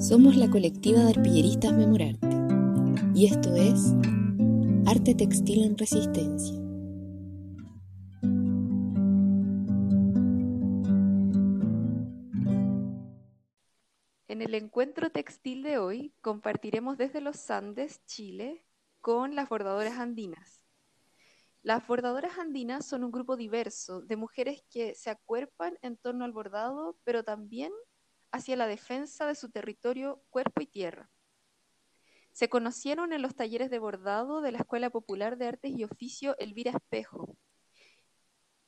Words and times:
Somos 0.00 0.36
la 0.36 0.48
colectiva 0.48 1.00
de 1.00 1.10
arpilleristas 1.10 1.72
Memorarte 1.72 2.28
y 3.16 3.26
esto 3.26 3.56
es 3.56 3.92
Arte 4.86 5.12
Textil 5.16 5.64
en 5.64 5.76
Resistencia. 5.76 6.56
En 14.28 14.40
el 14.40 14.54
encuentro 14.54 15.10
textil 15.10 15.64
de 15.64 15.78
hoy 15.78 16.14
compartiremos 16.20 16.96
desde 16.96 17.20
los 17.20 17.50
Andes, 17.50 18.00
Chile, 18.06 18.64
con 19.00 19.34
las 19.34 19.48
bordadoras 19.48 19.98
andinas. 19.98 20.62
Las 21.62 21.84
bordadoras 21.88 22.38
andinas 22.38 22.86
son 22.86 23.02
un 23.02 23.10
grupo 23.10 23.36
diverso 23.36 24.00
de 24.02 24.14
mujeres 24.14 24.62
que 24.70 24.94
se 24.94 25.10
acuerpan 25.10 25.76
en 25.82 25.96
torno 25.96 26.24
al 26.24 26.30
bordado, 26.30 26.96
pero 27.02 27.24
también 27.24 27.72
hacia 28.32 28.56
la 28.56 28.66
defensa 28.66 29.26
de 29.26 29.34
su 29.34 29.50
territorio, 29.50 30.22
cuerpo 30.30 30.60
y 30.60 30.66
tierra. 30.66 31.10
Se 32.32 32.48
conocieron 32.48 33.12
en 33.12 33.22
los 33.22 33.34
talleres 33.34 33.70
de 33.70 33.78
bordado 33.78 34.40
de 34.40 34.52
la 34.52 34.58
Escuela 34.58 34.90
Popular 34.90 35.38
de 35.38 35.48
Artes 35.48 35.72
y 35.76 35.84
Oficio 35.84 36.36
Elvira 36.38 36.72
Espejo, 36.72 37.36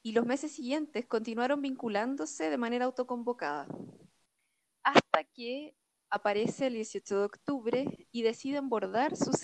y 0.02 0.12
los 0.12 0.24
meses 0.24 0.52
siguientes 0.52 1.06
continuaron 1.06 1.60
vinculándose 1.60 2.48
de 2.50 2.58
manera 2.58 2.86
autoconvocada, 2.86 3.68
hasta 4.82 5.24
que 5.24 5.76
aparece 6.08 6.66
el 6.68 6.74
18 6.74 7.18
de 7.18 7.24
octubre 7.24 8.08
y 8.10 8.22
deciden 8.22 8.68
bordar 8.68 9.14
sus, 9.16 9.36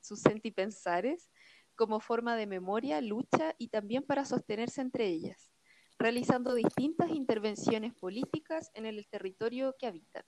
sus 0.00 0.20
sentipensares 0.20 1.30
como 1.76 2.00
forma 2.00 2.36
de 2.36 2.46
memoria, 2.46 3.00
lucha 3.02 3.54
y 3.58 3.68
también 3.68 4.02
para 4.02 4.24
sostenerse 4.24 4.80
entre 4.80 5.06
ellas 5.06 5.55
realizando 5.98 6.54
distintas 6.54 7.10
intervenciones 7.10 7.94
políticas 7.94 8.70
en 8.74 8.86
el 8.86 9.06
territorio 9.08 9.74
que 9.78 9.86
habitan. 9.86 10.24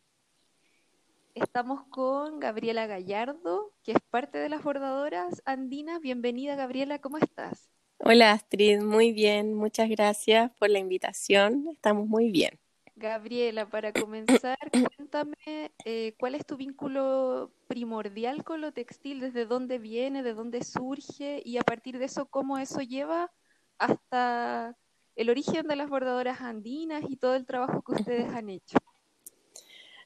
Estamos 1.35 1.85
con 1.91 2.41
Gabriela 2.41 2.87
Gallardo, 2.87 3.73
que 3.85 3.93
es 3.93 3.99
parte 4.11 4.39
de 4.39 4.49
las 4.49 4.63
bordadoras 4.63 5.43
andinas. 5.45 6.01
Bienvenida, 6.01 6.57
Gabriela, 6.57 7.01
¿cómo 7.01 7.19
estás? 7.19 7.71
Hola, 7.99 8.33
Astrid, 8.33 8.81
muy 8.81 9.13
bien, 9.13 9.55
muchas 9.55 9.89
gracias 9.89 10.51
por 10.59 10.71
la 10.71 10.79
invitación. 10.79 11.69
Estamos 11.73 12.09
muy 12.09 12.31
bien. 12.31 12.59
Gabriela, 12.97 13.69
para 13.69 13.93
comenzar, 13.93 14.59
cuéntame 14.97 15.71
eh, 15.85 16.15
cuál 16.19 16.35
es 16.35 16.45
tu 16.45 16.57
vínculo 16.57 17.53
primordial 17.69 18.43
con 18.43 18.61
lo 18.61 18.73
textil, 18.73 19.21
desde 19.21 19.47
dónde 19.47 19.79
viene, 19.79 20.23
de 20.23 20.35
dónde 20.35 20.65
surge 20.65 21.41
y 21.45 21.59
a 21.59 21.63
partir 21.63 21.99
de 21.99 22.07
eso, 22.07 22.27
cómo 22.27 22.59
eso 22.59 22.81
lleva 22.81 23.31
hasta 23.79 24.77
el 25.19 25.31
origen 25.31 25.67
de 25.67 25.75
las 25.75 25.91
bordadoras 25.91 26.41
andinas 26.41 27.03
y 27.09 27.17
todo 27.17 27.35
el 27.35 27.45
trabajo 27.45 27.83
que 27.83 27.93
ustedes 27.93 28.33
han 28.33 28.49
hecho. 28.49 28.79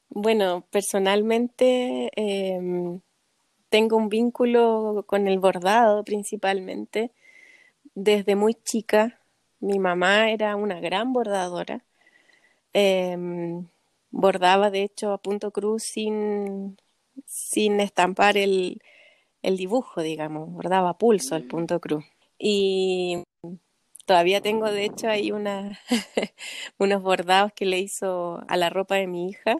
Bueno, 0.08 0.64
personalmente 0.70 2.10
em, 2.16 3.00
tengo 3.68 3.98
un 3.98 4.08
vínculo 4.08 5.04
con 5.06 5.28
el 5.28 5.38
bordado 5.38 6.02
principalmente 6.02 7.12
desde 7.94 8.36
muy 8.36 8.54
chica. 8.54 9.20
Mi 9.60 9.78
mamá 9.78 10.30
era 10.30 10.56
una 10.56 10.80
gran 10.80 11.12
bordadora. 11.12 11.84
Em, 12.72 13.68
bordaba, 14.10 14.70
de 14.70 14.82
hecho, 14.82 15.12
a 15.12 15.18
punto 15.18 15.50
cruz 15.50 15.82
sin, 15.82 16.78
sin 17.26 17.80
estampar 17.80 18.38
el, 18.38 18.80
el 19.42 19.58
dibujo, 19.58 20.00
digamos. 20.00 20.50
Bordaba 20.50 20.90
a 20.90 20.98
pulso 20.98 21.36
el 21.36 21.44
mm. 21.44 21.48
punto 21.48 21.80
cruz. 21.80 22.04
Y 22.38 23.24
Todavía 24.12 24.42
tengo, 24.42 24.70
de 24.70 24.84
hecho, 24.84 25.08
ahí 25.08 25.32
una, 25.32 25.80
unos 26.78 27.02
bordados 27.02 27.54
que 27.54 27.64
le 27.64 27.78
hizo 27.78 28.42
a 28.46 28.58
la 28.58 28.68
ropa 28.68 28.96
de 28.96 29.06
mi 29.06 29.30
hija. 29.30 29.56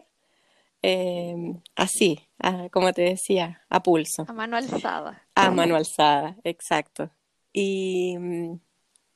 Em, 0.83 1.59
así, 1.75 2.29
como 2.71 2.93
te 2.93 3.01
decía, 3.01 3.63
a 3.67 3.81
pulso. 3.81 4.25
A 4.27 4.33
mano 4.33 4.55
alzada. 4.55 5.27
A 5.33 5.49
mano 5.49 5.75
alzada, 5.75 6.37
exacto. 6.43 7.09
Y, 7.51 8.15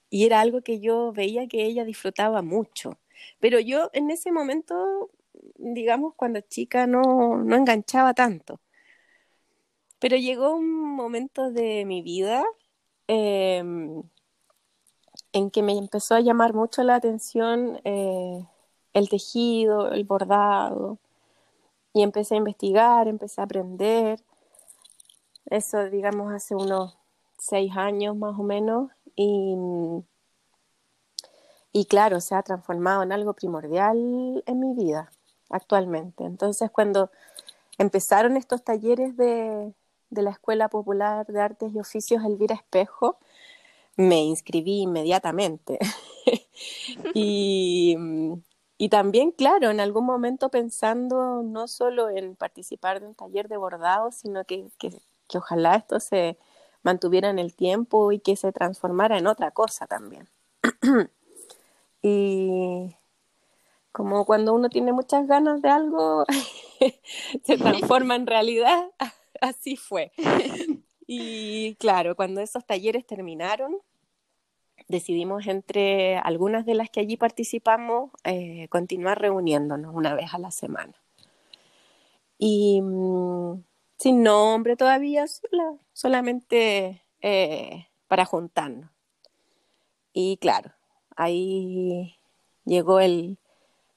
y 0.10 0.26
era 0.26 0.42
algo 0.42 0.64
que 0.64 0.80
yo 0.80 1.12
veía 1.12 1.48
que 1.48 1.66
ella 1.66 1.86
disfrutaba 1.86 2.42
mucho. 2.42 2.98
Pero 3.40 3.60
yo 3.60 3.92
en 3.94 4.10
ese 4.10 4.32
momento, 4.32 5.12
digamos, 5.58 6.16
cuando 6.16 6.42
chica 6.42 6.88
no, 6.88 7.44
no 7.44 7.56
enganchaba 7.56 8.16
tanto. 8.16 8.60
Pero 10.00 10.18
llegó 10.18 10.56
un 10.56 10.96
momento 10.96 11.52
de 11.52 11.86
mi 11.86 12.02
vida 12.02 12.44
eh, 13.08 13.64
en 15.38 15.52
que 15.52 15.62
me 15.62 15.78
empezó 15.78 16.16
a 16.16 16.22
llamar 16.22 16.54
mucho 16.54 16.84
la 16.84 16.96
atención 16.96 17.80
eh, 17.84 18.46
el 18.94 19.10
tejido, 19.10 19.92
el 19.92 20.04
bordado, 20.04 20.98
y 21.94 22.02
empecé 22.02 22.36
a 22.36 22.38
investigar, 22.40 23.08
empecé 23.08 23.42
a 23.42 23.44
aprender. 23.44 24.20
Eso, 25.46 25.90
digamos, 25.90 26.34
hace 26.34 26.56
unos 26.56 26.98
seis 27.38 27.76
años 27.78 28.16
más 28.16 28.38
o 28.38 28.44
menos, 28.44 28.90
y, 29.16 29.56
y 31.72 31.86
claro, 31.86 32.20
se 32.20 32.36
ha 32.36 32.42
transformado 32.42 33.04
en 33.04 33.12
algo 33.12 33.34
primordial 33.34 34.44
en 34.46 34.60
mi 34.60 34.74
vida 34.74 35.12
actualmente. 35.50 36.24
Entonces, 36.24 36.72
cuando 36.72 37.12
empezaron 37.78 38.38
estos 38.38 38.64
talleres 38.64 39.16
de, 39.18 39.74
de 40.10 40.22
la 40.22 40.32
Escuela 40.32 40.68
Popular 40.70 41.28
de 41.28 41.42
Artes 41.42 41.74
y 41.74 41.80
Oficios 41.80 42.24
Elvira 42.26 42.56
Espejo, 42.56 43.18
me 43.98 44.24
inscribí 44.24 44.82
inmediatamente. 44.82 45.80
y, 47.14 47.98
y, 48.78 48.90
también, 48.90 49.32
claro, 49.32 49.70
en 49.70 49.80
algún 49.80 50.06
momento 50.06 50.50
pensando 50.50 51.44
no 51.44 51.68
solo 51.68 52.10
en 52.10 52.36
participar 52.36 53.00
de 53.02 53.08
un 53.08 53.16
taller 53.16 53.50
de 53.50 53.58
bordado, 53.58 54.12
sino 54.12 54.46
que, 54.46 54.68
que, 54.78 54.94
que 55.28 55.38
ojalá 55.38 55.76
esto 55.76 56.00
se 56.00 56.38
mantuviera 56.84 57.30
en 57.30 57.40
el 57.40 57.54
tiempo 57.54 58.12
y 58.12 58.20
que 58.20 58.36
se 58.36 58.52
transformara 58.52 59.18
en 59.18 59.28
otra 59.28 59.52
cosa 59.52 59.88
también. 59.88 60.30
y 62.02 62.96
como 63.92 64.26
cuando 64.26 64.54
uno 64.54 64.70
tiene 64.70 64.94
muchas 64.94 65.28
ganas 65.28 65.62
de 65.62 65.70
algo, 65.70 66.24
se 67.44 67.58
transforma 67.58 68.16
en 68.16 68.28
realidad, 68.28 68.92
así 69.42 69.76
fue. 69.76 70.12
Y 71.08 71.76
claro, 71.76 72.16
cuando 72.16 72.42
esos 72.42 72.66
talleres 72.66 73.06
terminaron, 73.08 73.78
decidimos 74.90 75.48
entre 75.48 76.18
algunas 76.18 76.66
de 76.66 76.76
las 76.76 76.90
que 76.90 77.00
allí 77.00 77.16
participamos 77.16 78.12
eh, 78.26 78.68
continuar 78.70 79.20
reuniéndonos 79.20 79.96
una 79.96 80.14
vez 80.14 80.34
a 80.34 80.38
la 80.38 80.52
semana. 80.52 80.94
Y 82.38 82.82
mm, 82.82 83.64
sin 83.98 84.22
nombre 84.22 84.76
todavía, 84.76 85.26
solamente 85.94 87.02
eh, 87.22 87.88
para 88.08 88.26
juntarnos. 88.26 88.90
Y 90.14 90.38
claro, 90.38 90.72
ahí 91.16 92.18
llegó 92.66 93.00
el, 93.00 93.38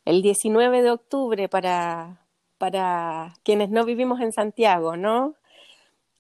el 0.05 0.23
19 0.23 0.83
de 0.83 0.91
octubre 0.91 1.49
para, 1.49 2.27
para 2.59 3.35
quienes 3.43 3.71
no 3.71 3.85
vivimos 3.85 4.21
en 4.21 4.33
Santiago, 4.33 4.97
¿no? 4.97 5.35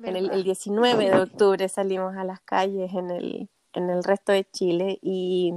El, 0.05 0.31
el, 0.31 0.45
19 0.45 1.11
de 1.11 1.17
octubre 1.17 1.69
salimos 1.69 2.17
a 2.17 2.25
las 2.25 2.41
calles 2.41 2.93
en 2.95 3.11
el, 3.11 3.49
en 3.73 3.91
el 3.91 4.03
resto 4.03 4.33
de 4.33 4.45
Chile 4.45 4.99
y, 5.03 5.53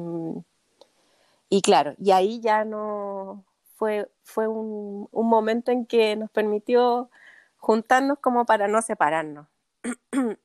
y 1.50 1.62
claro, 1.62 1.94
y 1.98 2.12
ahí 2.12 2.40
ya 2.40 2.66
no 2.66 3.44
fue, 3.76 4.10
fue 4.24 4.48
un, 4.48 5.08
un 5.12 5.30
momento 5.30 5.72
en 5.72 5.86
que 5.86 6.16
nos 6.16 6.30
permitió 6.32 7.10
juntarnos 7.58 8.20
como 8.20 8.46
para 8.46 8.68
no 8.68 8.82
separarnos. 8.82 9.48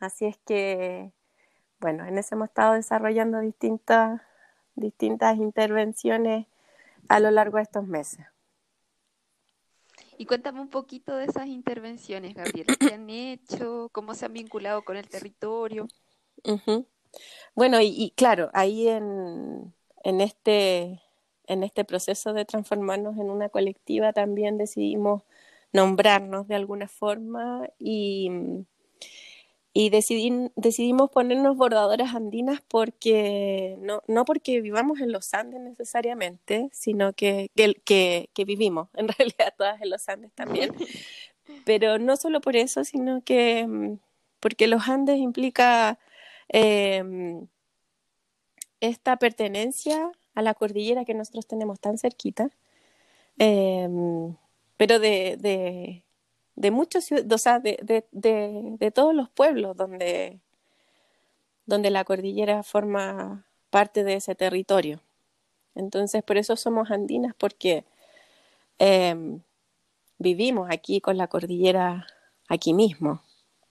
Así 0.00 0.26
es 0.26 0.36
que, 0.44 1.12
bueno, 1.80 2.04
en 2.04 2.18
eso 2.18 2.34
hemos 2.34 2.48
estado 2.48 2.74
desarrollando 2.74 3.40
distintas, 3.40 4.20
distintas 4.74 5.36
intervenciones 5.36 6.46
a 7.08 7.20
lo 7.20 7.30
largo 7.30 7.58
de 7.58 7.62
estos 7.62 7.86
meses. 7.86 8.26
Y 10.18 10.26
cuéntame 10.26 10.60
un 10.60 10.68
poquito 10.68 11.16
de 11.16 11.24
esas 11.24 11.46
intervenciones, 11.46 12.34
Gabriel. 12.34 12.66
¿Qué 12.78 12.94
han 12.94 13.10
hecho? 13.10 13.88
¿Cómo 13.92 14.14
se 14.14 14.26
han 14.26 14.32
vinculado 14.32 14.82
con 14.82 14.96
el 14.96 15.08
territorio? 15.08 15.88
Bueno, 17.54 17.78
y, 17.80 18.12
claro, 18.16 18.50
ahí 18.54 18.88
en, 18.88 19.74
en, 20.04 20.20
este, 20.20 21.02
en 21.46 21.62
este 21.62 21.84
proceso 21.84 22.32
de 22.32 22.44
transformarnos 22.44 23.16
en 23.18 23.30
una 23.30 23.48
colectiva 23.48 24.12
también 24.12 24.58
decidimos 24.58 25.22
nombrarnos 25.72 26.48
de 26.48 26.54
alguna 26.54 26.88
forma 26.88 27.68
y, 27.78 28.30
y 29.74 29.88
decidimos 29.90 31.10
ponernos 31.10 31.56
bordadoras 31.56 32.14
andinas 32.14 32.60
porque 32.68 33.76
no, 33.80 34.02
no 34.06 34.26
porque 34.26 34.60
vivamos 34.60 35.00
en 35.00 35.12
los 35.12 35.32
Andes 35.32 35.60
necesariamente, 35.60 36.68
sino 36.72 37.14
que, 37.14 37.50
que, 37.84 38.28
que, 38.34 38.44
vivimos 38.44 38.88
en 38.94 39.08
realidad 39.18 39.54
todas 39.56 39.80
en 39.80 39.88
los 39.88 40.08
Andes 40.08 40.32
también. 40.34 40.74
Pero 41.64 41.98
no 41.98 42.16
solo 42.16 42.40
por 42.42 42.56
eso, 42.56 42.84
sino 42.84 43.22
que 43.24 43.66
mm, 43.66 43.98
porque 44.40 44.66
los 44.66 44.88
Andes 44.88 45.18
implica 45.18 45.98
em, 46.48 47.46
esta 48.80 49.16
pertenencia 49.16 50.10
a 50.34 50.42
la 50.42 50.54
cordillera 50.54 51.04
que 51.04 51.14
nosotros 51.14 51.46
tenemos 51.46 51.80
tan 51.80 51.96
cerquita. 51.96 52.50
Em, 53.38 54.36
pero 54.76 54.98
de, 54.98 56.04
de 56.62 56.70
muchos, 56.70 57.08
o 57.10 57.38
sea, 57.38 57.58
de, 57.58 57.76
de, 57.82 58.06
de, 58.78 58.90
todos 58.92 59.12
los 59.12 59.28
pueblos 59.28 59.76
donde, 59.76 60.38
donde 61.66 61.90
la 61.90 62.04
cordillera 62.04 62.62
forma 62.62 63.44
parte 63.70 64.04
de 64.04 64.14
ese 64.14 64.36
territorio. 64.36 65.00
Entonces, 65.74 66.22
por 66.22 66.36
eso 66.36 66.54
somos 66.54 66.92
andinas, 66.92 67.34
porque 67.36 67.84
em, 68.78 69.40
vivimos 70.18 70.68
aquí 70.70 71.00
con 71.00 71.16
la 71.16 71.26
cordillera 71.26 72.06
aquí 72.48 72.74
mismo, 72.74 73.22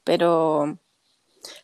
pero 0.04 0.78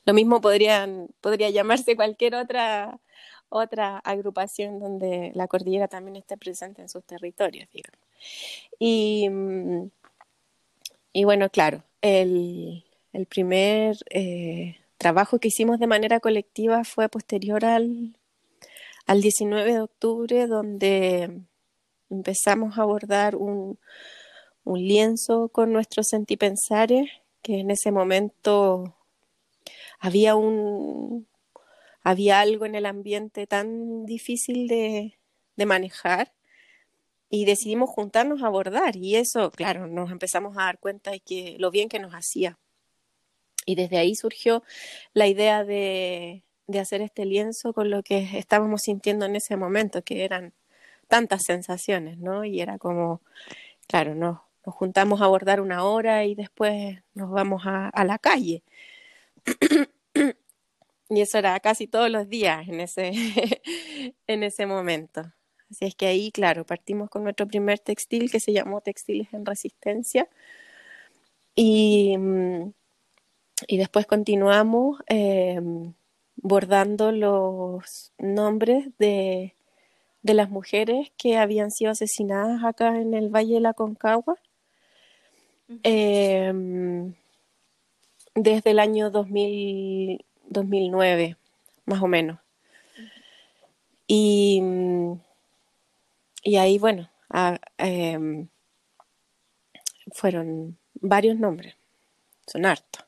lo 0.05 0.13
mismo 0.13 0.39
podrían, 0.39 1.09
podría 1.19 1.49
llamarse 1.49 1.97
cualquier 1.97 2.35
otra, 2.35 3.01
otra 3.49 3.97
agrupación 3.97 4.79
donde 4.79 5.33
la 5.35 5.49
cordillera 5.49 5.89
también 5.89 6.15
esté 6.15 6.37
presente 6.37 6.81
en 6.81 6.87
sus 6.87 7.03
territorios, 7.03 7.67
digamos. 7.73 7.99
Y, 8.79 9.29
y 11.17 11.23
bueno, 11.23 11.49
claro, 11.49 11.83
el, 12.03 12.85
primer 13.27 13.97
eh, 14.11 14.77
trabajo 14.99 15.39
que 15.39 15.47
hicimos 15.47 15.79
de 15.79 15.87
manera 15.87 16.19
colectiva 16.19 16.83
fue 16.83 17.09
posterior 17.09 17.65
al, 17.65 18.15
al 19.07 19.21
19 19.21 19.73
de 19.73 19.81
octubre, 19.81 20.45
donde 20.45 21.41
empezamos 22.11 22.77
a 22.77 22.83
abordar 22.83 23.35
un, 23.35 23.79
un 24.63 24.79
lienzo 24.79 25.49
con 25.49 25.73
nuestros 25.73 26.05
sentipensares, 26.07 27.09
que 27.41 27.61
en 27.61 27.71
ese 27.71 27.89
momento 27.91 28.95
había 29.97 30.35
un 30.35 31.27
había 32.03 32.41
algo 32.41 32.67
en 32.67 32.75
el 32.75 32.85
ambiente 32.85 33.47
tan 33.47 34.05
difícil 34.05 34.67
de, 34.67 35.17
de 35.55 35.65
manejar 35.65 36.31
y 37.29 37.45
decidimos 37.45 37.89
juntarnos 37.89 38.43
a 38.43 38.47
abordar 38.47 38.95
y 38.95 39.15
eso, 39.15 39.51
claro, 39.51 39.87
nos 39.87 40.11
empezamos 40.11 40.57
a 40.57 40.63
dar 40.63 40.79
cuenta 40.79 41.11
de 41.11 41.19
que 41.19 41.55
lo 41.59 41.71
bien 41.71 41.89
que 41.89 41.99
nos 41.99 42.13
hacía. 42.13 42.57
Y 43.65 43.75
desde 43.75 43.97
ahí 43.97 44.15
surgió 44.15 44.63
la 45.13 45.27
idea 45.27 45.65
de, 45.65 46.43
de 46.67 46.79
hacer 46.79 47.01
este 47.01 47.25
lienzo 47.25 47.73
con 47.73 47.89
lo 47.89 48.03
que 48.03 48.37
estábamos 48.37 48.83
sintiendo 48.83 49.25
en 49.25 49.35
ese 49.35 49.57
momento, 49.57 50.03
que 50.03 50.23
eran 50.25 50.53
tantas 51.07 51.43
sensaciones, 51.43 52.17
¿no? 52.17 52.45
Y 52.45 52.61
era 52.61 52.77
como, 52.77 53.21
claro, 53.87 54.15
nos, 54.15 54.39
nos 54.65 54.75
juntamos 54.75 55.21
a 55.21 55.25
abordar 55.25 55.61
una 55.61 55.83
hora 55.85 56.25
y 56.25 56.35
después 56.35 56.99
nos 57.13 57.31
vamos 57.31 57.63
a, 57.65 57.89
a 57.89 58.05
la 58.05 58.19
calle. 58.19 58.63
y 61.09 61.21
eso 61.21 61.37
era 61.37 61.59
casi 61.59 61.87
todos 61.87 62.09
los 62.09 62.29
días 62.29 62.67
en 62.67 62.81
ese, 62.81 63.11
en 64.27 64.43
ese 64.43 64.65
momento. 64.65 65.33
Así 65.69 65.85
es 65.85 65.95
que 65.95 66.07
ahí, 66.07 66.31
claro, 66.31 66.65
partimos 66.65 67.09
con 67.09 67.23
nuestro 67.23 67.47
primer 67.47 67.79
textil 67.79 68.31
que 68.31 68.39
se 68.39 68.53
llamó 68.53 68.81
Textiles 68.81 69.33
en 69.33 69.45
Resistencia. 69.45 70.27
Y, 71.55 72.17
mm, 72.17 72.71
y 73.67 73.77
después 73.77 74.05
continuamos 74.05 75.01
eh, 75.09 75.59
bordando 76.35 77.11
los 77.11 78.13
nombres 78.19 78.89
de, 78.99 79.55
de, 80.21 80.33
las 80.33 80.49
mujeres 80.49 81.11
que 81.17 81.37
habían 81.37 81.71
sido 81.71 81.91
asesinadas 81.91 82.63
acá 82.63 82.99
en 82.99 83.13
el 83.13 83.29
Valle 83.29 83.55
de 83.55 83.61
la 83.61 83.73
Concagua. 83.73 84.37
Eh, 85.83 86.53
desde 88.35 88.71
el 88.71 88.79
año 88.79 89.09
2000, 89.09 90.23
2009, 90.49 91.37
más 91.85 92.01
o 92.01 92.07
menos. 92.07 92.39
Y, 94.07 94.61
y 96.47 96.55
ahí, 96.55 96.79
bueno, 96.79 97.09
em, 97.77 98.47
fueron 100.13 100.77
varios 100.93 101.37
nombres, 101.37 101.75
son 102.45 102.65
hartos. 102.65 103.03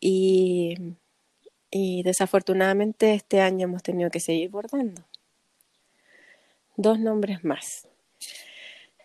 Y, 0.00 0.74
y 1.70 2.02
desafortunadamente 2.02 3.14
este 3.14 3.40
año 3.40 3.66
hemos 3.66 3.84
tenido 3.84 4.10
que 4.10 4.18
seguir 4.18 4.50
bordando. 4.50 5.04
Dos 6.76 6.98
nombres 6.98 7.44
más. 7.44 7.86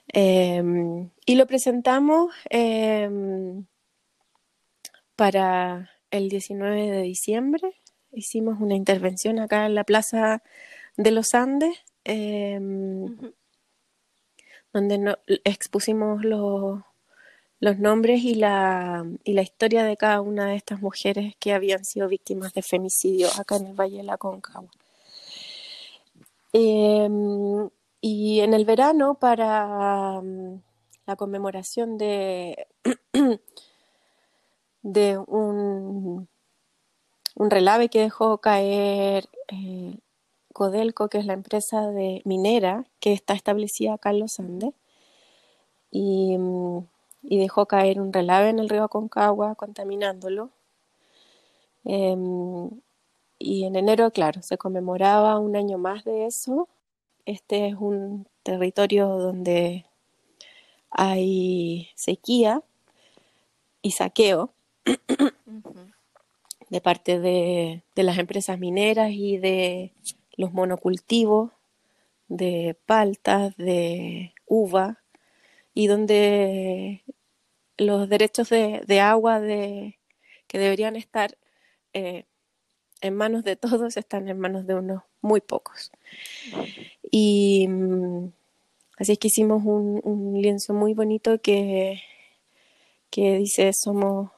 Em, 0.08 1.12
y 1.28 1.36
lo 1.36 1.46
presentamos 1.46 2.34
em, 2.50 3.68
para 5.16 5.92
el 6.10 6.28
19 6.28 6.90
de 6.90 7.02
diciembre 7.04 7.76
hicimos 8.12 8.60
una 8.60 8.74
intervención 8.74 9.38
acá 9.38 9.68
en 9.68 9.76
la 9.76 9.84
Plaza 9.84 10.42
de 10.96 11.12
los 11.12 11.36
Andes, 11.36 11.78
em, 12.08 13.34
donde 14.74 15.18
expusimos 15.44 16.24
los, 16.24 16.82
los 17.60 17.80
nombres 17.80 18.24
y 18.24 18.36
la, 18.36 19.06
y 19.24 19.34
la 19.34 19.42
historia 19.42 19.84
de 19.84 19.98
cada 19.98 20.22
una 20.22 20.48
de 20.48 20.56
estas 20.56 20.82
mujeres 20.82 21.36
que 21.40 21.54
habían 21.54 21.84
sido 21.86 22.08
víctimas 22.08 22.54
de 22.54 22.62
femicidio 22.62 23.28
acá 23.38 23.58
en 23.58 23.68
el 23.68 23.74
Valle 23.74 23.98
de 23.98 24.04
la 24.04 24.18
Concagua. 24.18 24.70
Em, 26.54 27.70
y 28.02 28.40
en 28.42 28.54
el 28.54 28.66
verano, 28.66 29.16
para 29.16 30.22
la 31.06 31.16
conmemoración 31.18 31.98
de 31.98 32.68
de 34.82 35.18
un, 35.18 36.28
un 37.36 37.50
relave 37.50 37.90
que 37.90 38.02
dejó 38.02 38.40
caer 38.40 39.30
eh, 39.50 40.00
Codelco, 40.58 41.08
que 41.08 41.20
es 41.20 41.26
la 41.28 41.34
empresa 41.34 41.92
de 41.92 42.24
minera 42.26 42.84
que 43.00 43.14
está 43.14 43.36
establecida 43.36 43.94
acá 43.94 44.10
en 44.10 44.20
los 44.22 44.40
Andes, 44.40 44.74
y, 45.92 46.36
y 47.22 47.38
dejó 47.38 47.68
caer 47.68 48.02
un 48.02 48.12
relave 48.12 48.50
en 48.50 48.58
el 48.58 48.68
río 48.68 48.84
Aconcagua, 48.84 49.54
contaminándolo. 49.54 50.50
Em, 51.86 52.72
y 53.38 53.66
en 53.66 53.76
enero, 53.76 54.10
claro, 54.10 54.42
se 54.42 54.58
conmemoraba 54.58 55.38
un 55.38 55.56
año 55.56 55.78
más 55.78 56.04
de 56.04 56.26
eso. 56.26 56.68
Este 57.28 57.68
es 57.68 57.76
un 57.76 58.28
territorio 58.42 59.10
donde 59.10 59.86
hay 60.90 61.90
sequía 61.94 62.64
y 63.84 63.92
saqueo, 63.92 64.50
de 66.70 66.82
parte 66.82 67.20
de, 67.20 67.84
las 67.96 68.18
empresas 68.18 68.58
mineras 68.58 69.12
y 69.12 69.38
de 69.38 69.94
los 70.38 70.54
monocultivos 70.54 71.52
de 72.30 72.78
paltas, 72.86 73.56
de 73.58 74.34
uva, 74.46 75.04
y 75.74 75.88
donde 75.88 77.04
los 77.78 78.10
derechos 78.10 78.50
de, 78.50 79.00
agua 79.02 79.40
de, 79.40 80.00
que 80.48 80.58
deberían 80.58 80.96
estar 80.96 81.38
eh, 81.94 82.26
en 83.02 83.16
manos 83.16 83.44
de 83.44 83.56
todos 83.56 83.98
están 83.98 84.28
en 84.28 84.40
manos 84.40 84.66
de 84.66 84.76
unos 84.76 85.04
muy 85.22 85.42
pocos. 85.42 85.92
Y 87.12 87.68
mm, 87.68 88.32
así 88.98 89.12
es 89.14 89.20
que 89.20 89.28
hicimos 89.28 89.64
un, 89.66 90.02
un 90.04 90.42
lienzo 90.42 90.74
muy 90.74 90.94
bonito 90.94 91.40
que, 91.42 92.02
que 93.10 93.38
dice 93.38 93.72
somos 93.74 94.32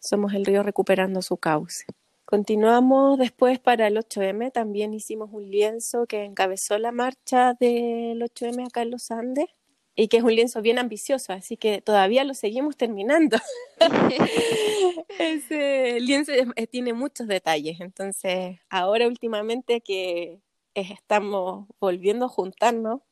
somos 0.00 0.34
el 0.34 0.44
río 0.44 0.62
recuperando 0.62 1.22
su 1.22 1.36
cauce. 1.36 1.84
Continuamos 2.32 3.18
después 3.18 3.58
para 3.58 3.88
el 3.88 3.98
8M, 3.98 4.50
también 4.52 4.94
hicimos 4.94 5.28
un 5.34 5.50
lienzo 5.50 6.06
que 6.06 6.24
encabezó 6.24 6.78
la 6.78 6.90
marcha 6.90 7.52
del 7.60 8.22
8M 8.22 8.68
acá 8.68 8.80
en 8.80 8.90
los 8.90 9.10
Andes 9.10 9.50
y 9.94 10.08
que 10.08 10.16
es 10.16 10.22
un 10.22 10.34
lienzo 10.34 10.62
bien 10.62 10.78
ambicioso, 10.78 11.34
así 11.34 11.58
que 11.58 11.82
todavía 11.82 12.24
lo 12.24 12.32
seguimos 12.32 12.78
terminando. 12.78 13.36
Ese 15.18 16.00
lienzo 16.00 16.32
eh, 16.32 16.66
tiene 16.66 16.94
muchos 16.94 17.28
detalles, 17.28 17.80
entonces 17.80 18.60
ahora 18.70 19.08
últimamente 19.08 19.82
que 19.82 20.40
estamos 20.72 21.66
volviendo 21.80 22.24
a 22.24 22.28
juntarnos, 22.30 23.02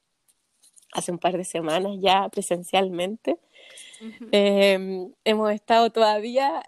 hace 0.95 1.13
un 1.13 1.19
par 1.19 1.37
de 1.37 1.45
semanas 1.45 1.99
ya 2.01 2.27
presencialmente, 2.31 3.39
Em, 4.33 5.13
hemos 5.25 5.53
estado 5.53 5.91
todavía... 5.91 6.63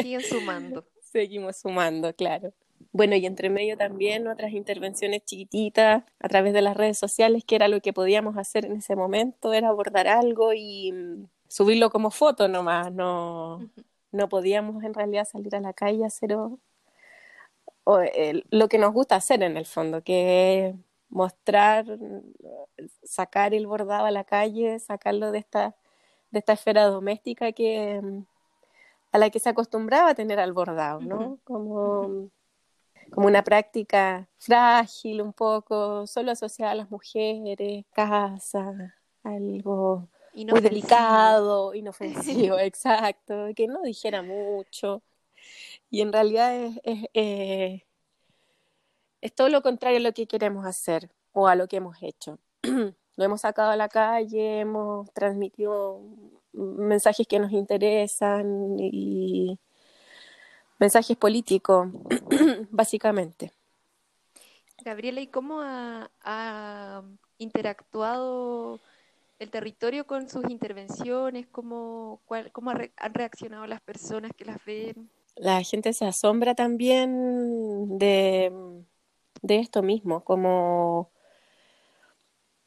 siguen 0.00 0.22
sumando. 0.22 0.84
Seguimos 1.12 1.56
sumando, 1.56 2.14
claro. 2.14 2.52
Bueno, 2.92 3.16
y 3.16 3.26
entre 3.26 3.50
medio 3.50 3.76
también 3.76 4.26
otras 4.28 4.52
intervenciones 4.52 5.24
chiquititas 5.24 6.04
a 6.18 6.28
través 6.28 6.52
de 6.52 6.62
las 6.62 6.76
redes 6.76 6.98
sociales, 6.98 7.44
que 7.44 7.56
era 7.56 7.68
lo 7.68 7.80
que 7.80 7.92
podíamos 7.92 8.36
hacer 8.36 8.64
en 8.64 8.76
ese 8.76 8.96
momento, 8.96 9.52
era 9.52 9.68
abordar 9.68 10.08
algo 10.08 10.52
y 10.54 10.92
mm, 10.92 11.28
subirlo 11.48 11.90
como 11.90 12.10
foto 12.10 12.48
nomás. 12.48 12.92
No, 12.92 13.68
no 14.12 14.28
podíamos 14.28 14.82
en 14.84 14.94
realidad 14.94 15.26
salir 15.30 15.54
a 15.56 15.60
la 15.60 15.72
calle 15.72 16.04
a 16.04 16.08
hacer 16.08 16.30
lo 18.50 18.68
que 18.68 18.78
nos 18.78 18.92
gusta 18.92 19.16
hacer 19.16 19.42
en 19.42 19.56
el 19.56 19.66
fondo, 19.66 20.02
que 20.02 20.68
es 20.68 20.74
mostrar, 21.08 21.86
sacar 23.04 23.54
el 23.54 23.66
bordado 23.66 24.06
a 24.06 24.10
la 24.10 24.24
calle, 24.24 24.78
sacarlo 24.78 25.32
de 25.32 25.38
esta 25.38 25.76
de 26.30 26.38
esta 26.38 26.52
esfera 26.52 26.84
doméstica 26.84 27.52
que 27.52 28.00
mm, 28.02 28.24
a 29.12 29.18
la 29.18 29.30
que 29.30 29.40
se 29.40 29.48
acostumbraba 29.48 30.10
a 30.10 30.14
tener 30.14 30.38
al 30.38 30.52
bordado, 30.52 31.00
¿no? 31.00 31.38
Como, 31.44 32.30
como 33.10 33.26
una 33.26 33.42
práctica 33.42 34.28
frágil 34.38 35.22
un 35.22 35.32
poco, 35.32 36.06
solo 36.06 36.30
asociada 36.30 36.72
a 36.72 36.76
las 36.76 36.90
mujeres, 36.90 37.84
casa, 37.92 38.94
algo 39.22 40.08
muy 40.34 40.60
delicado, 40.60 41.74
inofensivo, 41.74 42.58
exacto, 42.58 43.48
que 43.54 43.66
no 43.66 43.82
dijera 43.82 44.22
mucho. 44.22 45.02
Y 45.90 46.02
en 46.02 46.12
realidad 46.12 46.54
es, 46.54 46.80
es, 46.84 47.04
eh, 47.14 47.84
es 49.20 49.34
todo 49.34 49.48
lo 49.48 49.62
contrario 49.62 49.98
a 49.98 50.02
lo 50.02 50.12
que 50.12 50.26
queremos 50.26 50.64
hacer 50.64 51.10
o 51.32 51.48
a 51.48 51.54
lo 51.54 51.66
que 51.68 51.76
hemos 51.76 51.96
hecho. 52.02 52.38
lo 52.62 53.24
hemos 53.24 53.40
sacado 53.42 53.70
a 53.70 53.76
la 53.76 53.88
calle, 53.88 54.60
hemos 54.60 55.12
transmitido 55.12 56.00
mensajes 56.52 57.26
que 57.26 57.38
nos 57.38 57.52
interesan 57.52 58.76
y 58.78 59.58
mensajes 60.78 61.16
políticos, 61.16 61.88
básicamente. 62.70 63.52
Gabriela, 64.82 65.20
¿y 65.20 65.26
cómo 65.26 65.60
ha, 65.62 67.02
interactuado 67.38 68.80
el 69.38 69.50
territorio 69.50 70.06
con 70.06 70.28
sus 70.28 70.48
intervenciones? 70.50 71.46
¿Cómo, 71.52 72.20
cómo 72.52 72.70
han 72.70 73.14
reaccionado 73.14 73.66
las 73.66 73.80
personas 73.80 74.32
que 74.36 74.44
las 74.44 74.62
ven? 74.64 75.10
La 75.36 75.62
gente 75.62 75.92
se 75.92 76.04
asombra 76.04 76.54
también 76.54 77.98
de, 77.98 78.52
de 79.42 79.58
esto 79.58 79.82
mismo, 79.82 80.22
como 80.24 81.10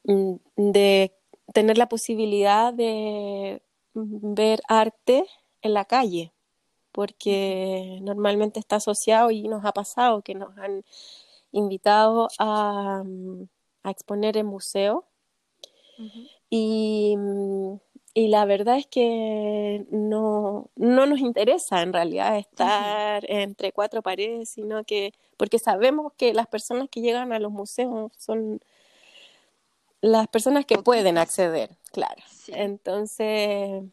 mm, 0.05 0.35
de 0.55 1.13
tener 1.53 1.77
la 1.77 1.89
posibilidad 1.89 2.73
de 2.73 3.61
ver 3.93 4.61
arte 4.67 5.25
en 5.61 5.73
la 5.73 5.85
calle, 5.85 6.33
porque 6.91 7.99
normalmente 8.01 8.59
está 8.59 8.77
asociado 8.77 9.31
y 9.31 9.47
nos 9.47 9.65
ha 9.65 9.71
pasado 9.71 10.21
que 10.21 10.35
nos 10.35 10.57
han 10.57 10.83
invitado 11.51 12.29
a, 12.39 13.03
mm, 13.05 13.47
exponer 13.85 14.37
en 14.37 14.47
museo. 14.47 15.05
y, 16.49 17.15
y, 18.13 18.27
la 18.27 18.45
verdad 18.45 18.77
es 18.77 18.87
que 18.87 19.85
no, 19.91 20.69
no 20.75 21.05
nos 21.05 21.19
interesa 21.19 21.81
en 21.81 21.93
realidad 21.93 22.37
estar 22.37 23.25
entre 23.29 23.71
cuatro 23.71 24.01
paredes, 24.01 24.49
sino 24.49 24.83
que 24.83 25.13
porque 25.37 25.59
sabemos 25.59 26.13
que 26.17 26.33
las 26.33 26.47
personas 26.47 26.89
que 26.89 27.01
llegan 27.01 27.33
a 27.33 27.39
los 27.39 27.51
museos 27.51 28.11
son 28.17 28.59
las 30.03 30.27
personas 30.27 30.65
que 30.65 30.77
pueden 30.79 31.17
acceder, 31.17 31.77
claro. 31.93 32.21
Entonces, 32.47 33.83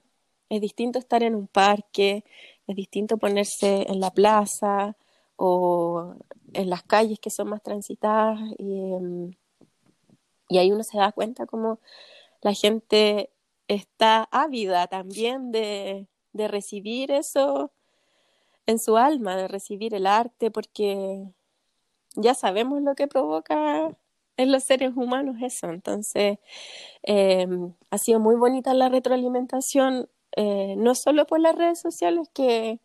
es 0.48 0.60
distinto 0.60 0.98
estar 0.98 1.22
en 1.22 1.36
un 1.36 1.46
parque, 1.46 2.24
es 2.66 2.74
distinto 2.74 3.16
ponerse 3.16 3.86
en 3.88 4.00
la 4.00 4.10
plaza 4.10 4.96
o 5.36 6.16
en 6.52 6.68
las 6.68 6.82
calles 6.82 7.20
que 7.20 7.30
son 7.30 7.50
más 7.50 7.62
transitadas 7.62 8.40
y, 8.58 8.92
em, 8.92 9.30
y 10.48 10.58
ahí 10.58 10.72
uno 10.72 10.82
se 10.82 10.98
da 10.98 11.12
cuenta 11.12 11.46
como 11.46 11.78
la 12.40 12.54
gente 12.54 13.30
está 13.68 14.28
ávida 14.32 14.88
también 14.88 15.52
de, 15.52 16.08
de 16.32 16.48
recibir 16.48 17.12
eso 17.12 17.70
en 18.66 18.80
su 18.80 18.96
alma, 18.96 19.36
de 19.36 19.46
recibir 19.46 19.94
el 19.94 20.08
arte, 20.08 20.50
porque 20.50 21.22
ya 22.16 22.34
sabemos 22.34 22.82
lo 22.82 22.96
que 22.96 23.06
provoca 23.06 23.96
en 24.40 24.52
los 24.52 24.64
seres 24.64 24.92
humanos 24.96 25.36
eso. 25.42 25.68
Entonces, 25.70 26.38
em, 27.02 27.72
ha 27.90 27.98
sido 27.98 28.20
muy 28.20 28.36
bonita 28.36 28.74
la 28.74 28.88
retroalimentación, 28.88 30.08
eh, 30.36 30.74
no 30.76 30.94
solo 30.94 31.26
por 31.26 31.40
las 31.40 31.54
redes 31.54 31.80
sociales, 31.80 32.28
que 32.34 32.80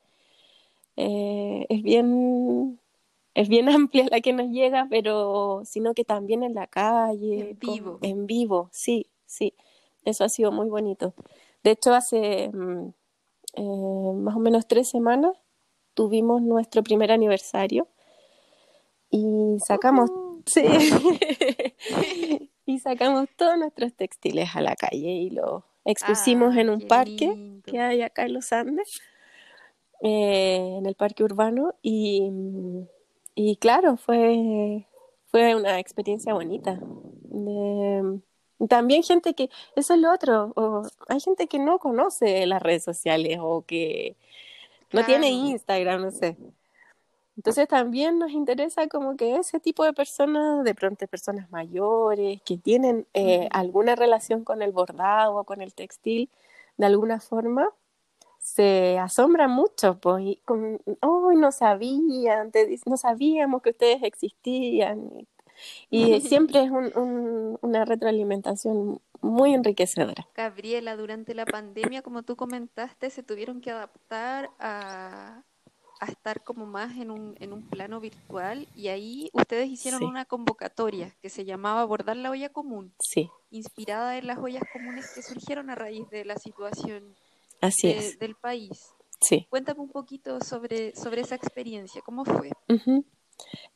eh, 0.98 1.66
es 1.70 1.82
bien 1.84 2.80
es 3.36 3.50
bien 3.50 3.68
amplia 3.70 4.08
la 4.10 4.22
que 4.22 4.34
nos 4.34 4.50
llega, 4.50 4.88
pero 4.90 5.62
sino 5.66 5.94
que 5.94 6.04
también 6.06 6.44
en 6.44 6.56
la 6.56 6.68
calle, 6.68 7.52
en 7.52 7.60
vivo. 7.60 8.00
en 8.02 8.26
vivo, 8.26 8.70
sí, 8.72 9.08
sí. 9.26 9.54
Eso 10.06 10.24
ha 10.24 10.30
sido 10.30 10.52
muy 10.52 10.70
bonito. 10.70 11.14
De 11.64 11.72
hecho, 11.72 11.94
hace 11.94 12.50
mm, 12.50 12.94
eh, 13.56 14.14
más 14.16 14.36
o 14.36 14.40
menos 14.40 14.68
tres 14.68 14.90
semanas 14.90 15.34
tuvimos 15.94 16.42
nuestro 16.42 16.84
primer 16.84 17.12
aniversario 17.12 17.88
y 19.10 19.58
sacamos, 19.66 20.10
sí, 20.46 20.64
y 22.66 22.80
sacamos 22.80 23.30
todos 23.36 23.58
nuestros 23.58 23.94
textiles 23.94 24.56
a 24.56 24.62
la 24.62 24.76
calle 24.76 25.10
y 25.10 25.30
los 25.30 25.64
expusimos 25.86 26.56
en 26.58 26.70
un 26.70 26.82
parque 26.82 27.62
que 27.66 27.80
hay 27.80 28.02
acá 28.02 28.24
en 28.24 28.34
los 28.34 28.52
Andes, 28.52 29.02
eh, 30.02 30.76
en 30.78 30.86
el 30.86 30.96
parque 30.96 31.24
urbano 31.24 31.76
y, 31.82 32.32
y 33.36 33.56
claro, 33.58 33.98
fue, 33.98 34.88
fue 35.28 35.56
una 35.56 35.80
experiencia 35.80 36.34
bonita. 36.34 36.80
también 38.68 39.04
gente 39.04 39.34
que, 39.34 39.50
eso 39.76 39.94
es 39.94 40.00
lo 40.00 40.12
otro, 40.12 40.54
hay 41.08 41.20
gente 41.20 41.48
que 41.48 41.60
no 41.60 41.80
conoce 41.80 42.46
las 42.46 42.62
redes 42.62 42.84
sociales 42.84 43.38
o 43.42 43.64
que 43.66 44.18
no 44.92 45.06
tiene 45.06 45.30
Instagram, 45.30 46.02
no 46.02 46.12
sé. 46.12 46.38
Entonces 47.38 47.68
también 47.68 48.18
nos 48.18 48.32
interesa 48.32 48.88
como 48.88 49.18
que 49.18 49.36
ese 49.36 49.60
tipo 49.60 49.84
de 49.84 49.94
personas, 49.94 50.64
de 50.64 50.74
pronto 50.74 51.06
personas 51.08 51.52
mayores, 51.52 52.42
que 52.44 52.58
tienen 52.58 53.06
eh, 53.14 53.50
alguna 53.52 53.96
relación 53.96 54.44
con 54.44 54.62
el 54.62 54.72
bordado 54.72 55.36
o 55.36 55.44
con 55.44 55.62
el 55.62 55.74
textil, 55.74 56.30
de 56.78 56.86
alguna 56.86 57.20
forma, 57.20 57.70
se 58.40 58.98
asombran 59.00 59.50
mucho, 59.50 60.00
pues, 60.00 60.24
y 60.24 60.36
con, 60.46 60.80
oh, 61.02 61.32
no 61.34 61.52
sabían, 61.52 62.52
no 62.86 62.96
sabíamos 62.96 63.62
que 63.62 63.72
ustedes 63.72 64.04
existían. 64.04 65.28
Y, 65.90 66.22
siempre 66.22 66.64
es 66.64 66.72
una 66.72 67.86
retroalimentación 67.86 69.02
muy 69.22 69.54
enriquecedora. 69.54 70.28
Gabriela, 70.36 70.96
durante 70.96 71.34
la 71.34 71.46
pandemia, 71.46 72.02
como 72.02 72.24
tú 72.24 72.36
comentaste, 72.36 73.10
se 73.10 73.24
tuvieron 73.24 73.62
que 73.62 73.72
adaptar 73.72 74.52
a, 74.60 75.44
a 76.00 76.06
estar 76.08 76.44
como 76.44 76.66
más 76.66 76.98
en 76.98 77.12
un, 77.12 77.36
en 77.40 77.54
un 77.54 77.68
plano 77.70 78.00
virtual 78.00 78.68
y 78.76 78.90
ahí 78.90 79.30
ustedes 79.34 79.70
hicieron 79.70 80.04
una 80.04 80.26
convocatoria 80.26 81.16
que 81.22 81.30
se 81.30 81.46
llamaba 81.46 81.82
Abordar 81.82 82.18
la 82.18 82.32
olla 82.32 82.50
común, 82.50 82.94
sí. 83.00 83.30
inspirada 83.52 84.18
en 84.18 84.28
las 84.28 84.38
ollas 84.38 84.64
comunes 84.72 85.12
que 85.14 85.22
surgieron 85.22 85.70
a 85.70 85.76
raíz 85.76 86.10
de 86.10 86.26
la 86.26 86.38
situación 86.38 87.16
Así 87.62 87.94
del 88.20 88.36
país. 88.36 88.92
Sí. 89.22 89.48
Cuéntame 89.50 89.80
un 89.80 89.90
poquito 89.90 90.42
sobre, 90.42 90.94
sobre 90.96 91.22
esa 91.22 91.36
experiencia, 91.36 92.02
¿cómo 92.02 92.26
fue? 92.26 92.52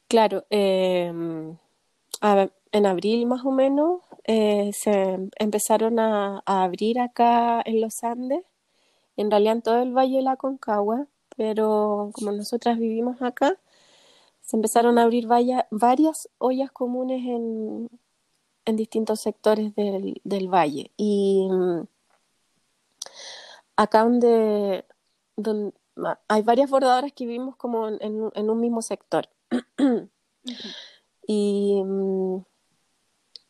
Claro, 0.08 0.46
em, 0.50 1.58
en 2.72 2.86
abril 2.86 3.26
más 3.26 3.46
o 3.46 3.52
menos 3.52 4.02
eh, 4.26 4.72
se 4.74 5.18
empezaron 5.38 6.00
a, 6.00 6.44
a 6.46 6.64
abrir 6.64 7.00
acá 7.00 7.62
en 7.66 7.82
los 7.82 8.04
Andes, 8.04 8.44
en 9.16 9.32
realidad 9.32 9.54
en 9.54 9.62
todo 9.62 9.82
el 9.82 9.94
Valle 9.94 10.18
de 10.18 10.24
la 10.24 10.36
Concagua, 10.36 11.08
pero 11.40 12.12
como 12.12 12.34
nosotras 12.34 12.78
vivimos 12.78 13.22
acá, 13.22 13.58
se 14.42 14.58
empezaron 14.58 15.00
a 15.00 15.04
abrir 15.04 15.26
varias 15.26 16.30
ollas 16.38 16.70
comunes 16.70 17.26
en, 17.26 17.90
en 18.66 18.76
distintos 18.76 19.22
sectores 19.22 19.74
del, 19.74 20.20
del, 20.26 20.50
valle. 20.50 20.92
Y 20.98 21.48
mm, 21.50 21.88
acá 23.78 24.04
donde, 24.04 24.84
donde, 25.38 25.74
hay 26.28 26.42
varias 26.42 26.70
bordadoras 26.70 27.14
que 27.14 27.26
vivimos 27.26 27.56
como 27.56 27.88
en, 27.88 28.30
en 28.34 28.50
un 28.50 28.60
mismo 28.60 28.82
sector. 28.82 29.30
y, 31.26 31.82
mm, 31.86 32.44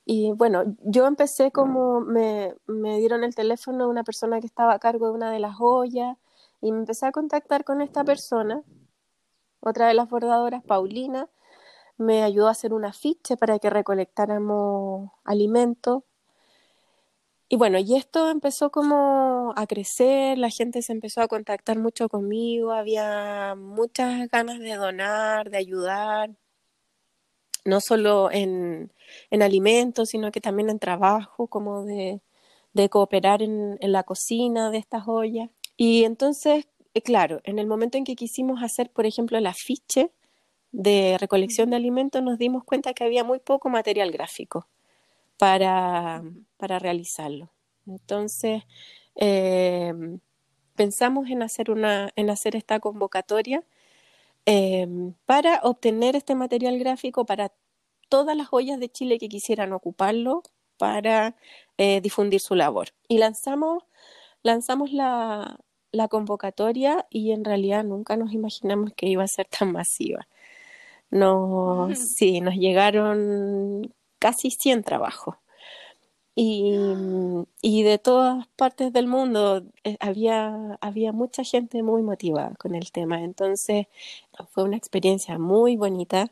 y 0.05 0.31
bueno, 0.34 0.75
yo 0.84 1.08
empecé 1.08 1.51
como 1.51 2.01
me, 2.01 2.53
me 2.67 3.00
dieron 3.00 3.24
el 3.24 3.34
teléfono 3.34 3.89
una 3.89 4.03
persona 4.03 4.39
que 4.39 4.46
estaba 4.46 4.74
a 4.75 4.79
cargo 4.79 5.08
de 5.08 5.13
una 5.13 5.31
de 5.31 5.39
las 5.39 5.55
ollas 5.60 6.17
y 6.62 6.72
me 6.72 6.80
empecé 6.80 7.06
a 7.06 7.12
contactar 7.12 7.63
con 7.63 7.82
esta 7.82 8.04
persona, 8.04 8.63
otra 9.62 9.88
de 9.88 9.94
las 9.94 10.10
bordadoras, 10.10 10.63
Paulina, 10.63 11.30
me 11.98 12.24
ayudó 12.24 12.48
a 12.48 12.51
hacer 12.51 12.74
un 12.74 12.86
afiche 12.86 13.38
para 13.38 13.60
que 13.60 13.70
recolectáramos 13.70 15.12
alimentos. 15.25 16.04
Y 17.50 17.58
bueno, 17.58 17.80
y 17.80 17.96
esto 17.96 18.30
empezó 18.30 18.72
como 18.72 19.54
a 19.56 19.68
crecer, 19.68 20.38
la 20.38 20.50
gente 20.50 20.82
se 20.82 20.94
empezó 20.94 21.22
a 21.22 21.28
contactar 21.28 21.80
mucho 21.80 22.08
conmigo, 22.08 22.72
había 22.72 23.56
muchas 23.58 24.30
ganas 24.30 24.60
de 24.60 24.75
donar, 24.75 25.50
de 25.50 25.58
ayudar, 25.58 26.32
no 27.66 27.82
solo 27.82 28.32
en, 28.32 28.94
en 29.32 29.42
alimentos, 29.42 30.10
sino 30.10 30.32
que 30.32 30.42
también 30.42 30.70
en 30.70 30.80
trabajo, 30.80 31.48
como 31.48 31.84
de, 31.86 32.22
de 32.74 32.89
cooperar 32.89 33.42
en, 33.42 33.78
en 33.82 33.92
la 33.92 34.04
cocina 34.04 34.70
de 34.72 34.78
estas 34.78 35.08
ollas. 35.08 35.50
Y 35.82 36.04
entonces, 36.04 36.68
eh, 36.94 37.02
claro, 37.02 37.40
en 37.46 37.58
el 37.58 37.66
momento 37.66 37.98
en 37.98 38.04
que 38.04 38.18
quisimos 38.18 38.62
hacer, 38.62 38.92
por 38.92 39.06
ejemplo, 39.06 39.38
el 39.38 39.48
afiche 39.48 40.12
de 40.74 41.18
recolección 41.18 41.70
de 41.70 41.78
alimentos, 41.78 42.22
nos 42.22 42.38
dimos 42.38 42.66
cuenta 42.66 42.94
que 42.94 43.06
había 43.06 43.24
muy 43.24 43.40
poco 43.40 43.70
material 43.70 44.12
gráfico 44.12 44.68
para, 45.38 46.22
para 46.58 46.80
realizarlo. 46.80 47.52
Entonces, 47.88 48.64
eh, 49.16 49.94
pensamos 50.76 51.30
en 51.30 51.44
hacer, 51.44 51.72
una, 51.72 52.12
en 52.18 52.30
hacer 52.30 52.58
esta 52.58 52.82
convocatoria 52.82 53.64
eh, 54.46 54.88
para 55.26 55.62
obtener 55.64 56.18
este 56.18 56.36
material 56.36 56.78
gráfico 56.80 57.26
para 57.26 57.54
todas 58.10 58.36
las 58.36 58.50
ollas 58.52 58.80
de 58.82 58.90
Chile 58.90 59.18
que 59.20 59.30
quisieran 59.30 59.74
ocuparlo 59.74 60.44
para 60.78 61.38
eh, 61.78 62.02
difundir 62.02 62.42
su 62.42 62.56
labor. 62.56 62.90
Y 63.08 63.20
lanzamos, 63.20 63.86
lanzamos 64.44 64.92
la, 64.94 65.60
la 65.91 66.08
convocatoria 66.08 67.05
y 67.10 67.31
en 67.31 67.46
realidad 67.46 67.84
nunca 67.84 68.17
nos 68.17 68.34
imaginamos 68.34 68.93
que 68.93 69.08
iba 69.08 69.24
a 69.24 69.27
ser 69.27 69.48
tan 69.48 69.72
masiva. 69.72 70.27
No, 71.12 71.89
sí, 71.96 72.41
nos 72.41 72.55
llegaron 72.55 73.93
casi 74.19 74.51
100 74.51 74.84
trabajos. 74.84 75.36
Y, 76.36 76.74
y, 77.62 77.84
de 77.84 77.98
todas 77.98 78.48
partes 78.55 78.93
del 78.93 79.08
mundo 79.08 79.65
eh, 79.84 79.98
había, 80.00 80.77
había 80.79 81.12
mucha 81.12 81.43
gente 81.43 81.84
muy 81.84 82.01
motivada 82.01 82.55
con 82.55 82.75
el 82.75 82.91
tema. 82.93 83.22
Entonces 83.24 83.88
fue 84.51 84.63
una 84.63 84.77
experiencia 84.77 85.38
muy 85.38 85.75
bonita 85.75 86.31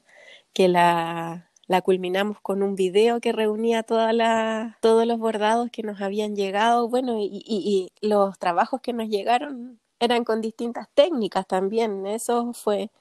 que 0.54 0.70
la, 0.70 1.47
la 1.68 1.82
culminamos 1.82 2.40
con 2.42 2.64
un 2.64 2.76
video 2.76 3.20
que 3.20 3.34
reunía 3.34 3.84
toda 3.84 4.14
la, 4.14 4.78
todos 4.82 5.06
los 5.06 5.20
bordados 5.20 5.70
que 5.72 5.84
nos 5.84 6.02
habían 6.02 6.36
llegado. 6.36 6.88
Bueno, 6.90 7.20
y, 7.20 7.26
y, 7.26 7.92
y 8.02 8.08
los 8.08 8.40
trabajos 8.40 8.82
que 8.82 8.94
nos 8.94 9.10
llegaron 9.10 9.80
eran 10.00 10.24
con 10.24 10.42
distintas 10.42 10.88
técnicas 10.94 11.48
también. 11.48 12.06
Eso 12.08 12.54
fue, 12.54 12.92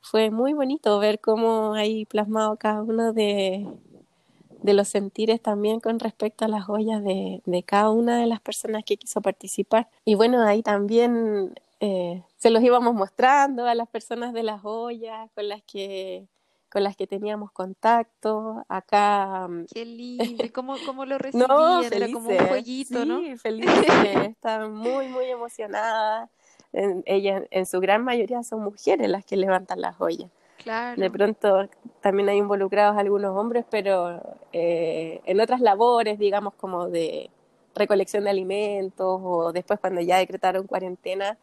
fue 0.00 0.30
muy 0.30 0.52
bonito 0.52 0.98
ver 0.98 1.20
cómo 1.20 1.74
hay 1.74 2.04
plasmado 2.06 2.56
cada 2.58 2.82
uno 2.82 3.12
de, 3.12 3.66
de 4.62 4.74
los 4.74 4.88
sentires 4.88 5.40
también 5.42 5.80
con 5.80 5.98
respecto 6.00 6.44
a 6.44 6.48
las 6.48 6.64
joyas 6.64 7.02
de, 7.04 7.42
de, 7.46 7.62
cada 7.62 7.90
una 7.90 8.18
de 8.18 8.26
las 8.26 8.40
personas 8.40 8.84
que 8.84 8.96
quiso 8.96 9.20
participar. 9.22 9.88
Y 10.04 10.14
bueno, 10.14 10.42
ahí 10.42 10.62
también 10.62 11.54
eh, 11.80 12.22
se 12.36 12.50
los 12.50 12.62
íbamos 12.62 12.94
mostrando 12.94 13.66
a 13.66 13.74
las 13.74 13.88
personas 13.88 14.32
de 14.32 14.42
las 14.42 14.60
joyas 14.62 15.30
con 15.34 15.48
las 15.48 15.62
que 15.62 16.28
con 16.74 16.82
las 16.82 16.96
que 16.96 17.06
teníamos 17.06 17.52
contacto. 17.52 18.64
Acá. 18.68 19.46
Mm, 19.48 19.64
Qué 19.72 19.84
lindo. 19.84 20.24
¿Cómo, 20.52 20.74
cómo 20.84 21.06
lo 21.06 21.18
recibían? 21.18 21.48
No, 21.48 21.82
Era 21.82 22.10
como 22.12 22.28
un 22.30 22.64
sí, 22.64 23.06
¿no? 23.06 23.38
felices. 23.38 23.86
Estaban 24.28 24.74
muy, 24.74 25.06
muy 25.06 25.26
emocionadas. 25.26 26.28
ellas, 26.72 27.44
en 27.52 27.64
su 27.66 27.78
gran 27.78 28.02
mayoría, 28.02 28.42
son 28.42 28.64
mujeres 28.64 29.08
las 29.08 29.24
que 29.24 29.36
levantan 29.36 29.80
las 29.80 29.94
joyas. 29.94 30.28
De 30.96 31.10
pronto 31.10 31.68
también 32.00 32.28
hay 32.28 32.38
involucrados 32.38 32.96
algunos 32.98 33.36
hombres, 33.38 33.64
pero 33.70 34.20
eh, 34.52 35.20
en 35.26 35.40
otras 35.40 35.60
labores, 35.60 36.18
digamos, 36.18 36.54
como 36.54 36.88
de 36.88 37.30
recolección 37.76 38.24
de 38.24 38.30
alimentos 38.30 39.20
o 39.22 39.52
después 39.52 39.78
cuando 39.78 40.00
ya 40.00 40.18
decretaron 40.18 40.66
cuarentena, 40.66 41.38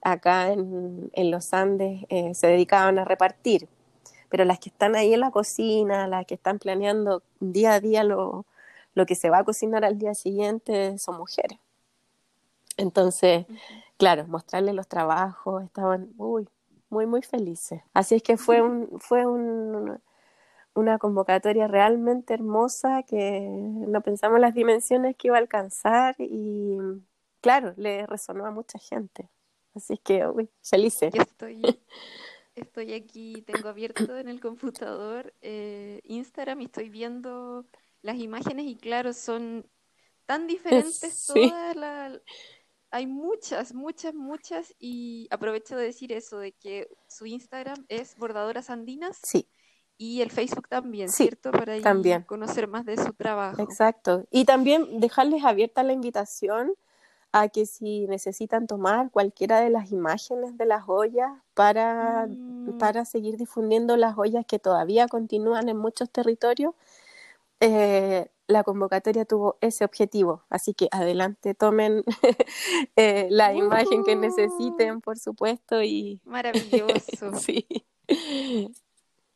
acá 0.00 0.50
en, 0.52 1.10
en 1.12 1.30
los 1.30 1.52
Andes 1.52 2.04
eh, 2.08 2.34
se 2.34 2.46
dedicaban 2.46 2.98
a 2.98 3.04
repartir. 3.04 3.68
Pero 4.32 4.46
las 4.46 4.58
que 4.58 4.70
están 4.70 4.96
ahí 4.96 5.12
en 5.12 5.20
la 5.20 5.30
cocina, 5.30 6.08
las 6.08 6.24
que 6.24 6.32
están 6.32 6.58
planeando 6.58 7.22
día 7.38 7.74
a 7.74 7.80
día 7.80 8.02
lo, 8.02 8.46
lo 8.94 9.04
que 9.04 9.14
se 9.14 9.28
va 9.28 9.40
a 9.40 9.44
cocinar 9.44 9.84
al 9.84 9.98
día 9.98 10.14
siguiente, 10.14 10.96
son 10.96 11.18
mujeres. 11.18 11.58
Entonces, 12.78 13.44
claro, 13.98 14.26
mostrarles 14.26 14.74
los 14.74 14.88
trabajos, 14.88 15.62
estaban, 15.64 16.14
uy, 16.16 16.48
muy, 16.88 17.04
muy 17.04 17.20
felices. 17.20 17.82
Así 17.92 18.14
es 18.14 18.22
que 18.22 18.38
fue, 18.38 18.62
un, 18.62 18.98
fue 19.00 19.26
un, 19.26 20.00
una 20.72 20.96
convocatoria 20.96 21.68
realmente 21.68 22.32
hermosa 22.32 23.02
que 23.02 23.46
no 23.50 24.00
pensamos 24.00 24.40
las 24.40 24.54
dimensiones 24.54 25.14
que 25.14 25.28
iba 25.28 25.36
a 25.36 25.40
alcanzar 25.40 26.16
y 26.18 26.78
claro, 27.42 27.74
le 27.76 28.06
resonó 28.06 28.46
a 28.46 28.50
mucha 28.50 28.78
gente. 28.78 29.28
Así 29.74 29.92
es 29.92 30.00
que, 30.00 30.26
uy, 30.26 30.48
felices. 30.62 31.12
Yo 31.12 31.20
estoy, 31.20 31.60
estoy 32.54 32.92
aquí, 32.92 33.42
tengo 33.42 33.68
abierto 33.68 34.16
en 34.16 34.28
el 34.28 34.40
computador 34.40 35.34
eh, 35.40 36.00
Instagram 36.04 36.60
y 36.60 36.64
estoy 36.66 36.88
viendo 36.88 37.66
las 38.02 38.16
imágenes 38.18 38.66
y 38.66 38.76
claro, 38.76 39.12
son 39.12 39.66
tan 40.26 40.46
diferentes 40.46 41.26
todas 41.26 41.76
las 41.76 42.20
hay 42.92 43.06
muchas, 43.06 43.72
muchas, 43.72 44.14
muchas 44.14 44.74
y 44.78 45.26
aprovecho 45.30 45.76
de 45.76 45.84
decir 45.84 46.12
eso, 46.12 46.38
de 46.38 46.52
que 46.52 46.88
su 47.08 47.24
Instagram 47.24 47.86
es 47.88 48.16
Bordadoras 48.16 48.68
Andinas. 48.68 49.18
Sí. 49.22 49.48
Y 49.96 50.20
el 50.20 50.30
Facebook 50.30 50.68
también, 50.68 51.08
¿cierto? 51.08 51.52
Para 51.52 51.80
también. 51.80 52.22
conocer 52.24 52.68
más 52.68 52.84
de 52.84 52.98
su 52.98 53.14
trabajo. 53.14 53.62
Exacto. 53.62 54.26
Y 54.30 54.44
también 54.44 55.00
dejarles 55.00 55.42
abierta 55.42 55.82
la 55.82 55.94
invitación 55.94 56.74
a 57.32 57.48
que 57.48 57.66
si 57.66 58.06
necesitan 58.06 58.66
tomar 58.66 59.10
cualquiera 59.10 59.60
de 59.60 59.70
las 59.70 59.90
imágenes 59.90 60.56
de 60.58 60.66
las 60.66 60.84
joyas 60.84 61.30
para, 61.54 62.26
mm. 62.28 62.78
para 62.78 63.04
seguir 63.04 63.36
difundiendo 63.36 63.96
las 63.96 64.14
joyas 64.14 64.44
que 64.46 64.58
todavía 64.58 65.08
continúan 65.08 65.68
en 65.68 65.78
muchos 65.78 66.10
territorios, 66.10 66.74
eh, 67.60 68.26
la 68.48 68.64
convocatoria 68.64 69.24
tuvo 69.24 69.56
ese 69.60 69.84
objetivo. 69.84 70.44
Así 70.50 70.74
que 70.74 70.88
adelante, 70.90 71.54
tomen 71.54 72.04
eh, 72.96 73.28
la 73.30 73.54
imagen 73.54 74.04
que 74.04 74.14
necesiten, 74.14 75.00
por 75.00 75.18
supuesto. 75.18 75.82
Y... 75.82 76.20
Maravilloso. 76.24 77.34
sí. 77.38 77.66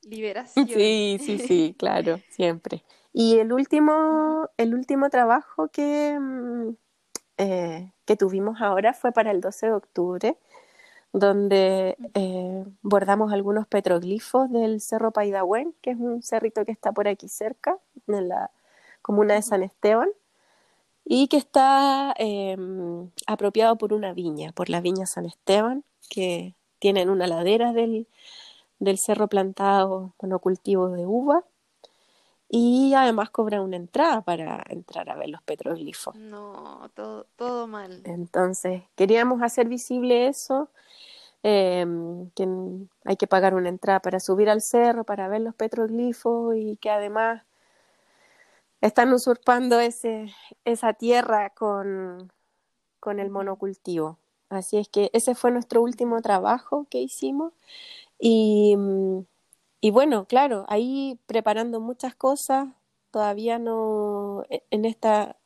Liberación. 0.02 0.68
Sí, 0.68 1.18
sí, 1.20 1.38
sí, 1.38 1.74
claro, 1.78 2.20
siempre. 2.30 2.84
Y 3.12 3.38
el 3.38 3.52
último, 3.52 4.50
el 4.58 4.74
último 4.74 5.08
trabajo 5.08 5.68
que, 5.68 6.18
mm, 6.20 6.76
eh, 7.38 7.90
que 8.04 8.16
tuvimos 8.16 8.60
ahora 8.60 8.94
fue 8.94 9.12
para 9.12 9.30
el 9.30 9.40
12 9.40 9.66
de 9.66 9.72
octubre, 9.72 10.38
donde 11.12 11.96
eh, 12.14 12.64
bordamos 12.82 13.32
algunos 13.32 13.66
petroglifos 13.66 14.50
del 14.50 14.80
Cerro 14.80 15.12
Paidahuen, 15.12 15.74
que 15.82 15.90
es 15.92 15.98
un 15.98 16.22
cerrito 16.22 16.64
que 16.64 16.72
está 16.72 16.92
por 16.92 17.08
aquí 17.08 17.28
cerca, 17.28 17.78
en 18.08 18.28
la 18.28 18.50
comuna 19.02 19.34
de 19.34 19.42
San 19.42 19.62
Esteban, 19.62 20.08
y 21.04 21.28
que 21.28 21.36
está 21.36 22.14
em, 22.18 23.10
apropiado 23.26 23.76
por 23.76 23.92
una 23.92 24.12
viña, 24.12 24.52
por 24.52 24.68
la 24.68 24.80
viña 24.80 25.06
San 25.06 25.24
Esteban, 25.26 25.84
que 26.10 26.54
tienen 26.78 27.08
una 27.10 27.26
ladera 27.26 27.72
del, 27.72 28.08
del 28.78 28.98
cerro 28.98 29.28
plantado 29.28 30.14
cultivo 30.40 30.88
de 30.90 31.06
uva 31.06 31.44
y 32.48 32.94
además 32.94 33.30
cobra 33.30 33.60
una 33.60 33.76
entrada 33.76 34.22
para 34.22 34.62
entrar 34.68 35.10
a 35.10 35.16
ver 35.16 35.30
los 35.30 35.42
petroglifos. 35.42 36.14
No, 36.14 36.90
todo, 36.94 37.26
todo 37.36 37.66
mal. 37.66 38.02
Entonces, 38.04 38.82
queríamos 38.94 39.42
hacer 39.42 39.68
visible 39.68 40.28
eso, 40.28 40.70
em, 41.42 42.30
que 42.30 42.48
hay 43.04 43.16
que 43.16 43.26
pagar 43.26 43.54
una 43.54 43.68
entrada 43.68 44.00
para 44.00 44.20
subir 44.20 44.48
al 44.48 44.62
cerro, 44.62 45.04
para 45.04 45.28
ver 45.28 45.40
los 45.40 45.54
petroglifos 45.54 46.54
y 46.56 46.76
que 46.76 46.90
además 46.90 47.42
están 48.80 49.12
usurpando 49.12 49.80
ese, 49.80 50.32
esa 50.64 50.92
tierra 50.92 51.50
con, 51.50 52.32
con 53.00 53.18
el 53.18 53.30
monocultivo. 53.30 54.18
Así 54.48 54.76
es 54.78 54.88
que 54.88 55.10
ese 55.12 55.34
fue 55.34 55.50
nuestro 55.50 55.82
último 55.82 56.22
trabajo 56.22 56.86
que 56.88 57.00
hicimos. 57.00 57.52
Y, 58.20 58.76
y 59.80 59.90
bueno, 59.90 60.26
claro, 60.26 60.64
ahí 60.68 61.18
preparando 61.26 61.80
muchas 61.80 62.14
cosas, 62.14 62.68
todavía 63.10 63.58
no, 63.58 64.44
e, 64.50 64.62
en 64.70 64.84
esta, 64.84 65.36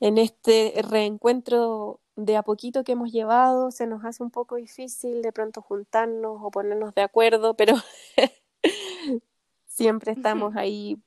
en 0.00 0.18
este 0.18 0.74
reencuentro 0.88 2.00
de 2.16 2.36
a 2.36 2.42
poquito 2.42 2.84
que 2.84 2.92
hemos 2.92 3.12
llevado, 3.12 3.70
se 3.70 3.86
nos 3.86 4.04
hace 4.04 4.22
un 4.22 4.30
poco 4.30 4.56
difícil 4.56 5.22
de 5.22 5.32
pronto 5.32 5.62
juntarnos 5.62 6.38
o 6.42 6.50
ponernos 6.50 6.94
de 6.94 7.02
acuerdo, 7.02 7.54
pero 7.54 7.74
siempre 9.66 10.12
estamos 10.12 10.56
ahí 10.56 10.98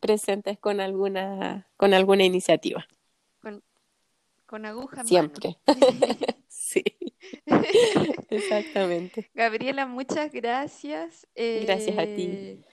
presentes 0.00 0.58
con 0.58 0.80
alguna, 0.80 1.66
con 1.76 1.92
alguna 1.92 2.24
iniciativa. 2.24 2.86
Con, 3.42 3.62
con 4.46 4.64
aguja. 4.64 5.04
Siempre. 5.04 5.58
sí. 6.48 6.84
Exactamente. 8.30 9.30
Gabriela, 9.34 9.86
muchas 9.86 10.32
gracias. 10.32 11.26
gracias 11.34 11.98
a 11.98 12.04
ti. 12.04 12.28
Eh, 12.30 12.64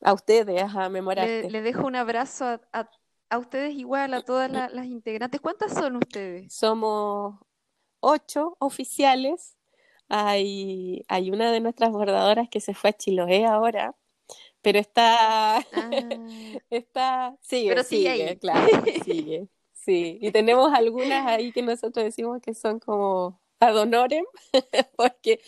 a 0.00 0.12
ustedes, 0.12 0.62
a 0.62 0.88
memorarte. 0.88 1.50
Le, 1.50 1.62
dejo 1.62 1.86
un 1.86 1.96
abrazo 1.96 2.44
a, 2.44 2.60
a, 2.72 2.90
a, 3.30 3.38
ustedes 3.38 3.74
igual, 3.74 4.14
a 4.14 4.22
todas 4.22 4.50
las 4.50 4.86
integrantes. 4.86 5.40
¿Cuántas 5.40 5.72
son 5.72 5.96
ustedes? 5.96 6.52
Somos 6.52 7.36
ocho 8.00 8.56
oficiales. 8.60 9.56
Hay, 10.08 11.04
hay 11.08 11.30
una 11.30 11.50
de 11.50 11.60
nuestras 11.60 11.90
bordadoras 11.90 12.48
que 12.50 12.60
se 12.60 12.74
fue 12.74 12.90
a 12.90 12.92
Chiloé 12.92 13.46
ahora, 13.46 13.96
pero 14.60 14.78
está, 14.78 15.58
ah. 15.58 15.64
está, 16.70 17.36
sigue, 17.40 17.70
pero 17.70 17.82
sigue, 17.82 18.10
ahí. 18.10 18.36
claro, 18.36 18.68
sigue, 19.02 19.48
sí, 19.72 20.18
y 20.20 20.30
tenemos 20.30 20.72
algunas 20.74 21.26
ahí 21.26 21.52
que 21.52 21.62
nosotros 21.62 22.04
decimos 22.04 22.40
que 22.42 22.54
son 22.54 22.78
como 22.80 23.40
ad 23.60 23.76
honorem, 23.76 24.24
porque 24.96 25.40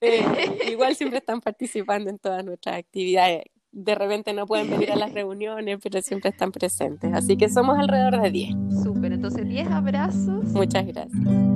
eh, 0.00 0.24
igual 0.70 0.96
siempre 0.96 1.18
están 1.18 1.40
participando 1.40 2.10
en 2.10 2.18
todas 2.18 2.44
nuestras 2.44 2.76
actividades. 2.76 3.42
De 3.72 3.94
repente 3.94 4.32
no 4.32 4.46
pueden 4.46 4.70
venir 4.70 4.92
a 4.92 4.96
las 4.96 5.12
reuniones, 5.14 5.78
pero 5.82 6.00
siempre 6.00 6.30
están 6.30 6.52
presentes. 6.52 7.12
Así 7.12 7.36
que 7.36 7.48
somos 7.48 7.78
alrededor 7.78 8.20
de 8.22 8.30
10. 8.30 8.54
Súper, 8.82 9.12
entonces 9.12 9.46
10 9.46 9.68
abrazos. 9.68 10.44
Muchas 10.46 10.86
gracias. 10.86 11.55